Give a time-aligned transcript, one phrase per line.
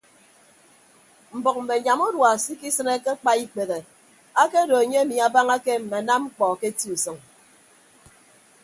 [1.37, 3.77] Mbʌk mme anyam urua se ikisịne ke akpa ikpehe
[4.41, 7.17] akedo enye emi abañake mme anam mkpọ ke eti usʌñ.